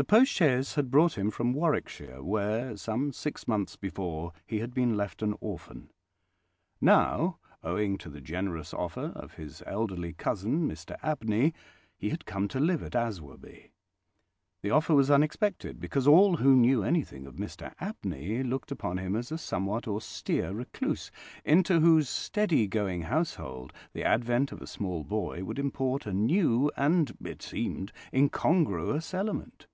The 0.00 0.04
post 0.04 0.30
chaise 0.30 0.76
had 0.76 0.92
brought 0.92 1.18
him 1.18 1.28
from 1.28 1.52
Warwickshire, 1.52 2.22
where, 2.22 2.76
some 2.76 3.12
six 3.12 3.48
months 3.48 3.74
before, 3.74 4.32
he 4.46 4.60
had 4.60 4.72
been 4.72 4.96
left 4.96 5.22
an 5.22 5.34
orphan. 5.40 5.90
Now, 6.80 7.40
owing 7.64 7.98
to 7.98 8.08
the 8.08 8.20
generous 8.20 8.72
offer 8.72 9.10
of 9.16 9.34
his 9.34 9.60
elderly 9.66 10.12
cousin, 10.12 10.68
Mr 10.68 10.96
Abney, 11.02 11.52
he 11.96 12.10
had 12.10 12.26
come 12.26 12.46
to 12.46 12.60
live 12.60 12.84
at 12.84 12.94
Aswarby. 12.94 13.72
The 14.62 14.70
offer 14.70 14.94
was 14.94 15.10
unexpected, 15.10 15.80
because 15.80 16.06
all 16.06 16.36
who 16.36 16.54
knew 16.54 16.84
anything 16.84 17.26
of 17.26 17.34
Mr 17.34 17.74
Abney 17.80 18.44
looked 18.44 18.70
upon 18.70 18.98
him 18.98 19.16
as 19.16 19.32
a 19.32 19.36
somewhat 19.38 19.88
austere 19.88 20.52
recluse, 20.54 21.10
into 21.44 21.80
whose 21.80 22.08
steady 22.08 22.68
going 22.68 23.02
household 23.02 23.72
the 23.94 24.04
advent 24.04 24.52
of 24.52 24.62
a 24.62 24.66
small 24.68 25.02
boy 25.02 25.42
would 25.42 25.58
import 25.58 26.06
a 26.06 26.12
new 26.12 26.70
and, 26.76 27.16
it 27.24 27.42
seemed, 27.42 27.90
incongruous 28.14 29.12
element. 29.12 29.66